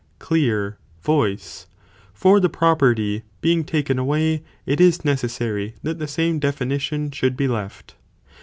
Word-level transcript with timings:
clear) 0.17 0.79
voice; 1.03 1.67
for 2.11 2.39
the 2.39 2.49
property 2.49 3.21
being 3.39 3.63
taken 3.63 3.99
away, 3.99 4.41
it 4.65 4.81
is 4.81 5.05
necessary 5.05 5.75
that 5.83 5.99
the 5.99 6.07
same 6.07 6.37
* 6.39 6.39
Asofthe 6.39 6.39
definition 6.39 7.11
should 7.11 7.37
be 7.37 7.47
left. 7.47 7.93